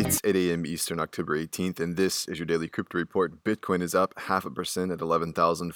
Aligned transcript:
It's 0.00 0.20
8 0.22 0.36
a.m. 0.36 0.64
Eastern, 0.64 1.00
October 1.00 1.36
18th, 1.36 1.80
and 1.80 1.96
this 1.96 2.28
is 2.28 2.38
your 2.38 2.46
daily 2.46 2.68
crypto 2.68 2.98
report. 2.98 3.42
Bitcoin 3.42 3.82
is 3.82 3.96
up 3.96 4.14
half 4.16 4.44
a 4.44 4.50
percent 4.50 4.92
at 4.92 5.00
$11,428. 5.00 5.74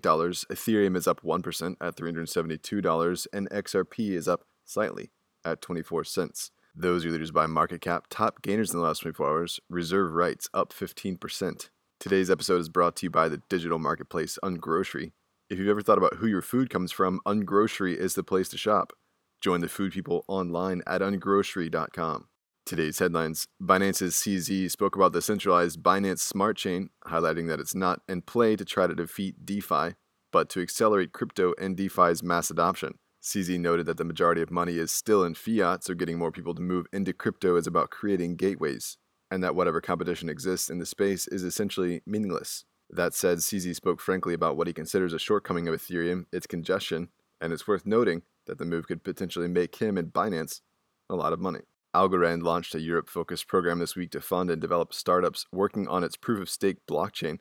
Ethereum 0.00 0.96
is 0.96 1.06
up 1.06 1.20
1% 1.20 1.76
at 1.78 1.94
$372, 1.94 3.26
and 3.34 3.50
XRP 3.50 4.12
is 4.12 4.26
up 4.26 4.46
slightly 4.64 5.10
at 5.44 5.60
24 5.60 6.04
cents. 6.04 6.52
Those 6.74 7.04
are 7.04 7.10
leaders 7.10 7.32
by 7.32 7.44
market 7.44 7.82
cap. 7.82 8.06
Top 8.08 8.40
gainers 8.40 8.72
in 8.72 8.78
the 8.78 8.82
last 8.86 9.02
24 9.02 9.28
hours. 9.28 9.60
Reserve 9.68 10.12
rights 10.12 10.48
up 10.54 10.72
15%. 10.72 11.68
Today's 12.00 12.30
episode 12.30 12.62
is 12.62 12.70
brought 12.70 12.96
to 12.96 13.04
you 13.04 13.10
by 13.10 13.28
the 13.28 13.42
digital 13.50 13.78
marketplace 13.78 14.38
Ungrocery. 14.42 15.12
If 15.50 15.58
you've 15.58 15.68
ever 15.68 15.82
thought 15.82 15.98
about 15.98 16.14
who 16.14 16.26
your 16.26 16.40
food 16.40 16.70
comes 16.70 16.92
from, 16.92 17.20
Ungrocery 17.26 17.94
is 17.94 18.14
the 18.14 18.24
place 18.24 18.48
to 18.48 18.56
shop. 18.56 18.94
Join 19.42 19.60
the 19.60 19.68
food 19.68 19.92
people 19.92 20.24
online 20.28 20.80
at 20.86 21.02
ungrocery.com. 21.02 22.28
Today's 22.66 22.98
headlines 22.98 23.46
Binance's 23.62 24.14
CZ 24.14 24.70
spoke 24.70 24.96
about 24.96 25.12
the 25.12 25.20
centralized 25.20 25.82
Binance 25.82 26.20
Smart 26.20 26.56
Chain, 26.56 26.88
highlighting 27.06 27.46
that 27.48 27.60
it's 27.60 27.74
not 27.74 28.00
in 28.08 28.22
play 28.22 28.56
to 28.56 28.64
try 28.64 28.86
to 28.86 28.94
defeat 28.94 29.44
DeFi, 29.44 29.96
but 30.32 30.48
to 30.48 30.62
accelerate 30.62 31.12
crypto 31.12 31.52
and 31.60 31.76
DeFi's 31.76 32.22
mass 32.22 32.48
adoption. 32.48 32.94
CZ 33.22 33.60
noted 33.60 33.84
that 33.84 33.98
the 33.98 34.04
majority 34.04 34.40
of 34.40 34.50
money 34.50 34.78
is 34.78 34.90
still 34.90 35.24
in 35.24 35.34
fiat, 35.34 35.84
so 35.84 35.92
getting 35.92 36.16
more 36.16 36.32
people 36.32 36.54
to 36.54 36.62
move 36.62 36.86
into 36.90 37.12
crypto 37.12 37.56
is 37.56 37.66
about 37.66 37.90
creating 37.90 38.36
gateways, 38.36 38.96
and 39.30 39.44
that 39.44 39.54
whatever 39.54 39.82
competition 39.82 40.30
exists 40.30 40.70
in 40.70 40.78
the 40.78 40.86
space 40.86 41.28
is 41.28 41.42
essentially 41.42 42.00
meaningless. 42.06 42.64
That 42.88 43.12
said, 43.12 43.38
CZ 43.38 43.74
spoke 43.74 44.00
frankly 44.00 44.32
about 44.32 44.56
what 44.56 44.68
he 44.68 44.72
considers 44.72 45.12
a 45.12 45.18
shortcoming 45.18 45.68
of 45.68 45.74
Ethereum, 45.74 46.24
its 46.32 46.46
congestion, 46.46 47.10
and 47.42 47.52
it's 47.52 47.68
worth 47.68 47.84
noting 47.84 48.22
that 48.46 48.56
the 48.56 48.64
move 48.64 48.86
could 48.86 49.04
potentially 49.04 49.48
make 49.48 49.76
him 49.76 49.98
and 49.98 50.14
Binance 50.14 50.62
a 51.10 51.14
lot 51.14 51.34
of 51.34 51.40
money. 51.40 51.60
Algorand 51.94 52.42
launched 52.42 52.74
a 52.74 52.80
Europe 52.80 53.08
focused 53.08 53.46
program 53.46 53.78
this 53.78 53.94
week 53.94 54.10
to 54.10 54.20
fund 54.20 54.50
and 54.50 54.60
develop 54.60 54.92
startups 54.92 55.46
working 55.52 55.86
on 55.86 56.02
its 56.02 56.16
proof 56.16 56.40
of 56.40 56.50
stake 56.50 56.78
blockchain. 56.90 57.38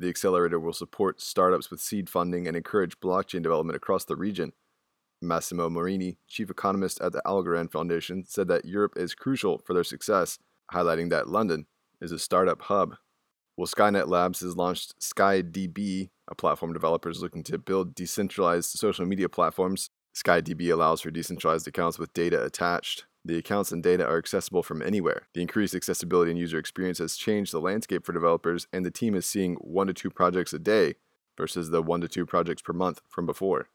The 0.00 0.08
accelerator 0.08 0.58
will 0.58 0.72
support 0.72 1.20
startups 1.20 1.70
with 1.70 1.80
seed 1.80 2.10
funding 2.10 2.48
and 2.48 2.56
encourage 2.56 2.98
blockchain 2.98 3.42
development 3.42 3.76
across 3.76 4.04
the 4.04 4.16
region. 4.16 4.52
Massimo 5.22 5.68
Morini, 5.68 6.16
chief 6.26 6.50
economist 6.50 7.00
at 7.00 7.12
the 7.12 7.22
Algorand 7.24 7.70
Foundation, 7.70 8.24
said 8.26 8.48
that 8.48 8.64
Europe 8.64 8.94
is 8.96 9.14
crucial 9.14 9.62
for 9.64 9.74
their 9.74 9.84
success, 9.84 10.40
highlighting 10.72 11.10
that 11.10 11.28
London 11.28 11.66
is 12.00 12.10
a 12.10 12.18
startup 12.18 12.62
hub. 12.62 12.96
Well, 13.56 13.68
Skynet 13.68 14.08
Labs 14.08 14.40
has 14.40 14.56
launched 14.56 14.98
SkyDB, 15.00 16.10
a 16.26 16.34
platform 16.34 16.72
developers 16.72 17.22
looking 17.22 17.44
to 17.44 17.58
build 17.58 17.94
decentralized 17.94 18.70
social 18.70 19.06
media 19.06 19.28
platforms. 19.28 19.90
SkyDB 20.16 20.72
allows 20.72 21.00
for 21.00 21.12
decentralized 21.12 21.68
accounts 21.68 21.96
with 21.96 22.12
data 22.12 22.44
attached. 22.44 23.06
The 23.26 23.38
accounts 23.38 23.72
and 23.72 23.82
data 23.82 24.06
are 24.06 24.18
accessible 24.18 24.62
from 24.62 24.82
anywhere. 24.82 25.28
The 25.32 25.40
increased 25.40 25.74
accessibility 25.74 26.30
and 26.30 26.38
user 26.38 26.58
experience 26.58 26.98
has 26.98 27.16
changed 27.16 27.52
the 27.52 27.60
landscape 27.60 28.04
for 28.04 28.12
developers, 28.12 28.66
and 28.72 28.84
the 28.84 28.90
team 28.90 29.14
is 29.14 29.24
seeing 29.24 29.54
one 29.56 29.86
to 29.86 29.94
two 29.94 30.10
projects 30.10 30.52
a 30.52 30.58
day 30.58 30.96
versus 31.36 31.70
the 31.70 31.80
one 31.80 32.02
to 32.02 32.08
two 32.08 32.26
projects 32.26 32.60
per 32.60 32.74
month 32.74 33.00
from 33.08 33.24
before. 33.24 33.70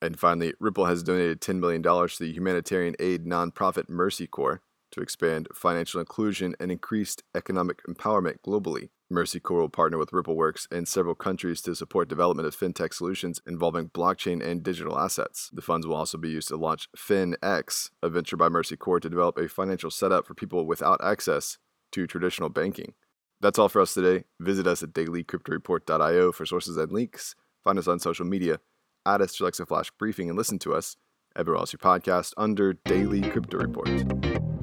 And 0.00 0.18
finally, 0.18 0.54
Ripple 0.60 0.86
has 0.86 1.02
donated 1.02 1.40
$10 1.40 1.58
million 1.58 1.82
to 1.82 2.16
the 2.20 2.32
humanitarian 2.32 2.94
aid 3.00 3.24
nonprofit 3.24 3.88
Mercy 3.88 4.26
Corps 4.26 4.60
to 4.94 5.02
expand 5.02 5.48
financial 5.54 6.00
inclusion 6.00 6.54
and 6.58 6.72
increased 6.72 7.22
economic 7.34 7.82
empowerment 7.86 8.36
globally. 8.46 8.88
Mercy 9.10 9.38
Corps 9.38 9.60
will 9.60 9.68
partner 9.68 9.98
with 9.98 10.10
RippleWorks 10.10 10.66
and 10.72 10.88
several 10.88 11.14
countries 11.14 11.60
to 11.62 11.74
support 11.74 12.08
development 12.08 12.48
of 12.48 12.56
fintech 12.56 12.94
solutions 12.94 13.40
involving 13.46 13.90
blockchain 13.90 14.44
and 14.44 14.62
digital 14.62 14.98
assets. 14.98 15.50
The 15.52 15.62
funds 15.62 15.86
will 15.86 15.94
also 15.94 16.18
be 16.18 16.30
used 16.30 16.48
to 16.48 16.56
launch 16.56 16.88
FinX, 16.96 17.90
a 18.02 18.08
venture 18.08 18.36
by 18.36 18.48
Mercy 18.48 18.76
Corps 18.76 19.00
to 19.00 19.10
develop 19.10 19.36
a 19.36 19.48
financial 19.48 19.90
setup 19.90 20.26
for 20.26 20.34
people 20.34 20.66
without 20.66 21.04
access 21.04 21.58
to 21.92 22.06
traditional 22.06 22.48
banking. 22.48 22.94
That's 23.40 23.58
all 23.58 23.68
for 23.68 23.82
us 23.82 23.94
today. 23.94 24.24
Visit 24.40 24.66
us 24.66 24.82
at 24.82 24.94
dailycryptoreport.io 24.94 26.32
for 26.32 26.46
sources 26.46 26.76
and 26.76 26.90
links. 26.90 27.34
Find 27.62 27.78
us 27.78 27.88
on 27.88 27.98
social 27.98 28.24
media. 28.24 28.60
Add 29.06 29.20
us 29.20 29.34
to 29.36 29.44
Alexa 29.44 29.66
Flash 29.66 29.90
Briefing 29.98 30.28
and 30.28 30.38
listen 30.38 30.58
to 30.60 30.74
us 30.74 30.96
everywhere 31.36 31.58
else 31.60 31.72
you 31.72 31.78
podcast 31.78 32.32
under 32.36 32.72
Daily 32.72 33.22
Crypto 33.22 33.58
Report. 33.58 34.53